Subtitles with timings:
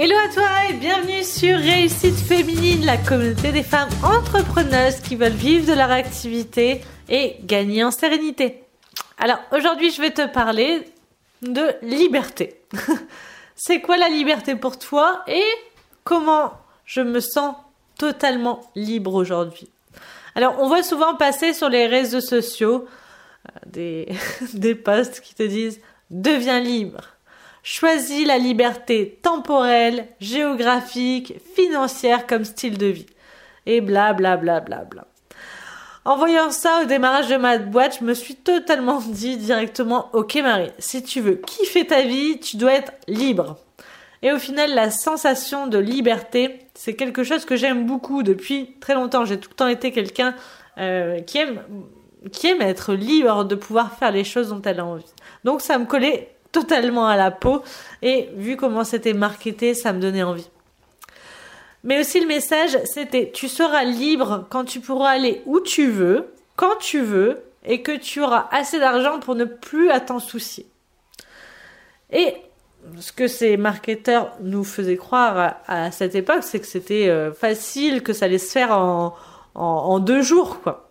[0.00, 5.32] Hello à toi et bienvenue sur Réussite Féminine, la communauté des femmes entrepreneuses qui veulent
[5.32, 8.62] vivre de leur activité et gagner en sérénité.
[9.18, 10.84] Alors aujourd'hui je vais te parler
[11.42, 12.60] de liberté.
[13.56, 15.42] C'est quoi la liberté pour toi et
[16.04, 16.52] comment
[16.84, 17.56] je me sens
[17.98, 19.68] totalement libre aujourd'hui?
[20.36, 22.86] Alors on voit souvent passer sur les réseaux sociaux
[23.48, 24.08] euh, des,
[24.54, 27.17] des posts qui te disent deviens libre
[27.62, 33.06] Choisis la liberté temporelle, géographique, financière comme style de vie.
[33.66, 35.06] Et bla bla bla bla bla.
[36.04, 40.36] En voyant ça au démarrage de ma boîte, je me suis totalement dit directement, ok
[40.36, 43.58] Marie, si tu veux kiffer ta vie, tu dois être libre.
[44.22, 48.94] Et au final, la sensation de liberté, c'est quelque chose que j'aime beaucoup depuis très
[48.94, 49.24] longtemps.
[49.24, 50.34] J'ai tout le temps été quelqu'un
[50.78, 51.60] euh, qui aime
[52.32, 55.04] qui aime être libre de pouvoir faire les choses dont elle a envie.
[55.44, 57.62] Donc ça me collait totalement à la peau.
[58.02, 60.48] Et vu comment c'était marketé, ça me donnait envie.
[61.84, 66.32] Mais aussi le message, c'était tu seras libre quand tu pourras aller où tu veux,
[66.56, 70.66] quand tu veux, et que tu auras assez d'argent pour ne plus à t'en soucier.
[72.10, 72.34] Et
[72.98, 78.02] ce que ces marketeurs nous faisaient croire à, cette époque, c'est que c'était euh, facile,
[78.02, 79.14] que ça allait se faire en,
[79.54, 80.88] en deux jours, quoi.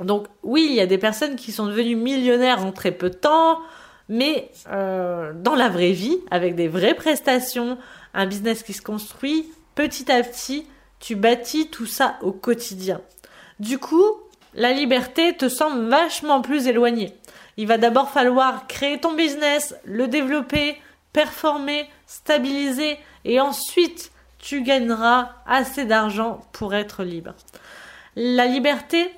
[0.00, 3.14] Donc oui, il y a des personnes qui sont devenues millionnaires en très peu de
[3.14, 3.60] temps,
[4.08, 7.78] mais euh, dans la vraie vie, avec des vraies prestations,
[8.14, 10.66] un business qui se construit, petit à petit,
[11.00, 13.00] tu bâtis tout ça au quotidien.
[13.58, 14.04] Du coup,
[14.54, 17.14] la liberté te semble vachement plus éloignée.
[17.56, 20.76] Il va d'abord falloir créer ton business, le développer,
[21.12, 27.34] performer, stabiliser, et ensuite tu gagneras assez d'argent pour être libre.
[28.14, 29.10] La liberté,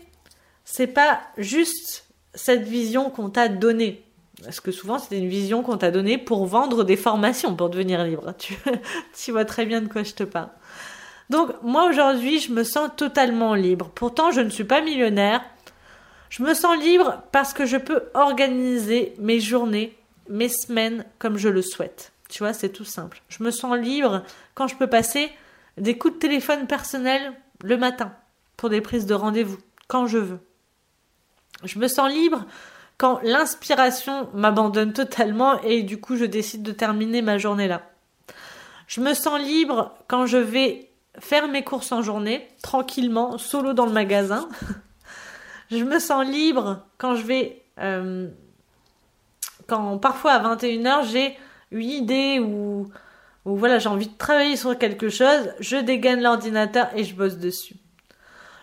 [0.64, 4.04] c'est pas juste cette vision qu'on t'a donnée.
[4.42, 8.04] Parce que souvent, c'est une vision qu'on t'a donnée pour vendre des formations pour devenir
[8.04, 8.34] libre.
[8.38, 8.56] Tu,
[9.24, 10.50] tu vois très bien de quoi je te parle.
[11.30, 13.90] Donc, moi, aujourd'hui, je me sens totalement libre.
[13.94, 15.42] Pourtant, je ne suis pas millionnaire.
[16.30, 19.96] Je me sens libre parce que je peux organiser mes journées,
[20.28, 22.12] mes semaines comme je le souhaite.
[22.28, 23.22] Tu vois, c'est tout simple.
[23.28, 24.22] Je me sens libre
[24.54, 25.30] quand je peux passer
[25.78, 28.12] des coups de téléphone personnels le matin
[28.56, 30.40] pour des prises de rendez-vous, quand je veux.
[31.64, 32.44] Je me sens libre
[32.98, 37.82] quand l'inspiration m'abandonne totalement et du coup je décide de terminer ma journée là.
[38.88, 43.86] Je me sens libre quand je vais faire mes courses en journée, tranquillement, solo dans
[43.86, 44.48] le magasin.
[45.70, 47.62] je me sens libre quand je vais...
[47.78, 48.28] Euh,
[49.68, 51.38] quand parfois à 21h j'ai
[51.70, 52.90] une idée ou,
[53.44, 57.36] ou voilà j'ai envie de travailler sur quelque chose, je dégaine l'ordinateur et je bosse
[57.36, 57.76] dessus.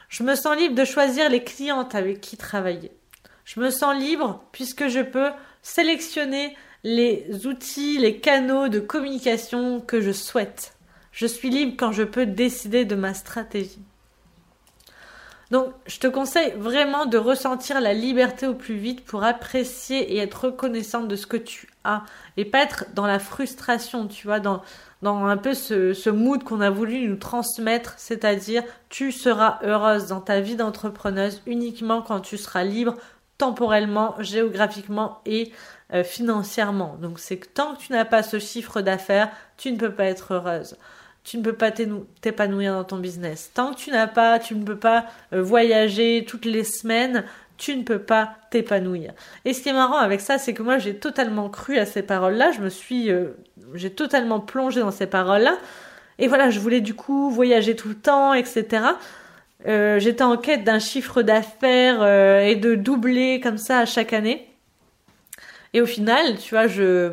[0.10, 2.92] Je me sens libre de choisir les clientes avec qui travailler.
[3.46, 5.30] Je me sens libre puisque je peux
[5.62, 10.74] sélectionner les outils, les canaux de communication que je souhaite.
[11.12, 13.82] Je suis libre quand je peux décider de ma stratégie.
[15.52, 20.18] Donc, je te conseille vraiment de ressentir la liberté au plus vite pour apprécier et
[20.18, 22.04] être reconnaissante de ce que tu as
[22.36, 24.62] et pas être dans la frustration, tu vois, dans,
[25.04, 30.40] un peu ce mood qu'on a voulu nous transmettre, c'est-à-dire tu seras heureuse dans ta
[30.40, 32.96] vie d'entrepreneuse uniquement quand tu seras libre
[33.38, 35.52] temporellement, géographiquement et
[35.94, 36.98] euh, financièrement.
[37.02, 40.06] Donc c'est que tant que tu n'as pas ce chiffre d'affaires, tu ne peux pas
[40.06, 40.78] être heureuse.
[41.24, 43.52] Tu ne peux pas t'épanouir dans ton business.
[43.54, 47.26] Tant que tu n'as pas, tu ne peux pas euh, voyager toutes les semaines,
[47.58, 49.14] tu ne peux pas t'épanouir.
[49.44, 52.04] Et ce qui est marrant avec ça, c'est que moi j'ai totalement cru à ces
[52.04, 52.52] paroles-là.
[52.52, 53.38] Je me suis, euh,
[53.74, 55.58] j'ai totalement plongé dans ces paroles-là.
[56.20, 58.86] Et voilà, je voulais du coup voyager tout le temps, etc.
[59.68, 64.14] Euh, j'étais en quête d'un chiffre d'affaires euh, et de doubler comme ça à chaque
[64.14, 64.48] année.
[65.74, 67.12] Et au final, tu vois, je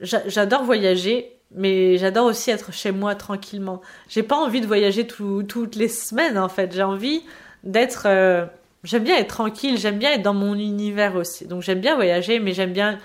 [0.00, 3.82] j'adore voyager, mais j'adore aussi être chez moi tranquillement.
[4.08, 6.72] J'ai pas envie de voyager toutes les semaines en fait.
[6.72, 7.22] J'ai envie
[7.62, 8.04] d'être.
[8.06, 8.46] Euh,
[8.84, 9.76] j'aime bien être tranquille.
[9.76, 11.46] J'aime bien être dans mon univers aussi.
[11.46, 12.98] Donc j'aime bien voyager, mais j'aime bien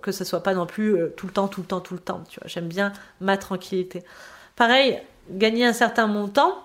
[0.00, 2.24] que ce soit pas non plus tout le temps, tout le temps, tout le temps.
[2.30, 4.02] Tu vois, j'aime bien ma tranquillité.
[4.56, 4.98] Pareil,
[5.30, 6.56] gagner un certain montant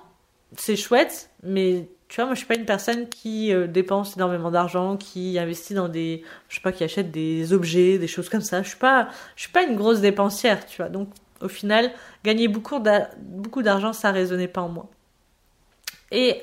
[0.57, 4.51] c'est chouette, mais tu vois, moi je suis pas une personne qui euh, dépense énormément
[4.51, 8.41] d'argent, qui investit dans des, je sais pas, qui achète des objets, des choses comme
[8.41, 8.61] ça.
[8.61, 10.89] Je suis pas, je suis pas une grosse dépensière, tu vois.
[10.89, 11.09] Donc
[11.41, 11.91] au final,
[12.23, 14.89] gagner beaucoup d'argent, ça résonnait pas en moi.
[16.11, 16.41] Et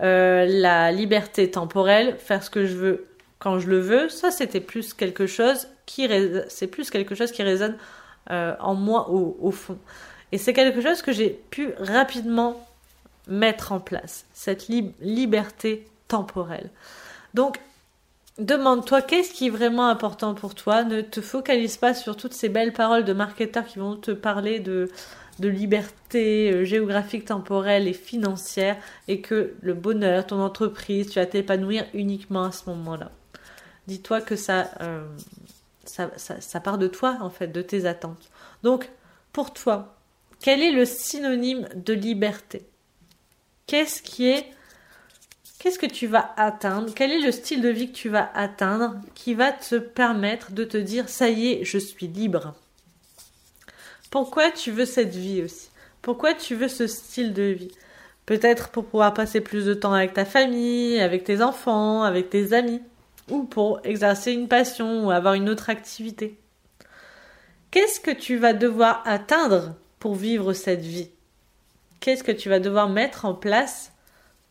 [0.00, 3.06] euh, la liberté temporelle, faire ce que je veux
[3.38, 6.08] quand je le veux, ça c'était plus quelque chose qui,
[6.48, 7.76] c'est plus quelque chose qui résonne
[8.30, 9.78] euh, en moi au, au fond.
[10.30, 12.64] Et c'est quelque chose que j'ai pu rapidement
[13.28, 16.70] mettre en place, cette liberté temporelle.
[17.34, 17.60] Donc,
[18.38, 20.82] demande-toi qu'est-ce qui est vraiment important pour toi?
[20.82, 24.60] Ne te focalise pas sur toutes ces belles paroles de marketeurs qui vont te parler
[24.60, 24.90] de,
[25.38, 28.76] liberté euh, géographique, temporelle et financière
[29.08, 33.10] et que le bonheur, ton entreprise, tu vas t'épanouir uniquement à ce moment-là.
[33.86, 35.06] Dis-toi que ça, euh,
[35.84, 38.30] ça part de toi en fait, de tes attentes.
[38.62, 38.90] Donc,
[39.32, 39.96] pour toi,
[40.40, 42.69] quel est le synonyme de liberté?
[43.70, 44.02] Qu'est-ce
[45.78, 46.92] que tu vas atteindre?
[46.92, 50.64] Quel est le style de vie que tu vas atteindre qui va te permettre de
[50.64, 52.56] te dire ça y est, je suis libre?
[54.10, 55.68] Pourquoi tu veux cette vie aussi?
[56.02, 57.70] Pourquoi tu veux ce style de vie?
[58.26, 62.52] Peut-être pour pouvoir passer plus de temps avec ta famille, avec tes enfants, avec tes
[62.52, 62.82] amis,
[63.28, 66.36] ou pour exercer une passion ou avoir une autre activité.
[67.70, 71.10] Qu'est-ce que tu vas devoir atteindre pour vivre cette vie?
[72.00, 73.92] Qu'est-ce que tu vas devoir mettre en place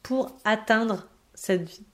[0.03, 1.85] pour atteindre cette vie.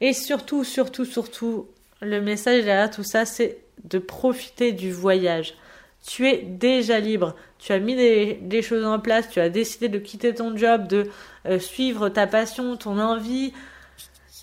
[0.00, 1.68] Et surtout, surtout, surtout,
[2.00, 5.54] le message derrière tout ça, c'est de profiter du voyage.
[6.06, 7.36] Tu es déjà libre.
[7.58, 9.28] Tu as mis des, choses en place.
[9.28, 11.10] Tu as décidé de quitter ton job, de
[11.46, 13.52] euh, suivre ta passion, ton envie,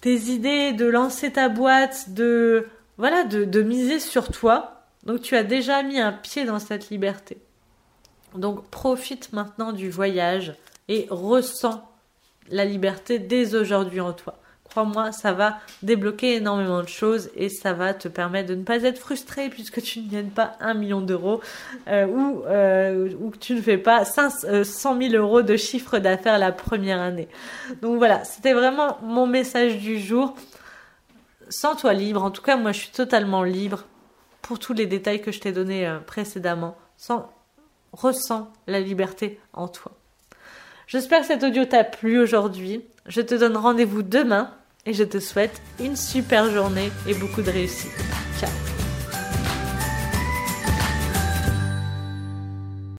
[0.02, 4.86] tes idées, de lancer ta boîte, de voilà, de, de miser sur toi.
[5.04, 7.38] Donc tu as déjà mis un pied dans cette liberté.
[8.38, 10.56] Donc profite maintenant du voyage
[10.88, 11.84] et ressens
[12.50, 14.36] la liberté dès aujourd'hui en toi.
[14.70, 18.84] Crois-moi, ça va débloquer énormément de choses et ça va te permettre de ne pas
[18.84, 21.42] être frustré puisque tu ne gagnes pas un million d'euros
[21.88, 26.00] euh, ou, euh, ou que tu ne fais pas 100 000 euh, euros de chiffre
[26.00, 27.30] d'affaires la première année.
[27.82, 30.36] Donc voilà, c'était vraiment mon message du jour.
[31.50, 32.24] Sens-toi libre.
[32.24, 33.86] En tout cas, moi, je suis totalement libre
[34.42, 36.78] pour tous les détails que je t'ai donnés précédemment.
[36.98, 37.30] Sans,
[37.98, 39.92] ressens la liberté en toi.
[40.88, 42.86] J'espère que cet audio t'a plu aujourd'hui.
[43.08, 44.52] Je te donne rendez-vous demain
[44.86, 47.92] et je te souhaite une super journée et beaucoup de réussite.
[48.40, 48.77] Ciao